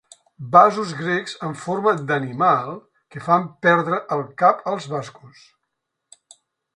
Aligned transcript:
Vasos 0.53 0.91
grecs 1.01 1.35
en 1.47 1.51
forma 1.65 1.91
d'animal 2.11 2.73
que 3.15 3.21
fan 3.27 3.45
perdre 3.67 3.99
el 4.17 4.25
cap 4.43 4.65
als 4.73 4.89
bascos. 4.95 5.45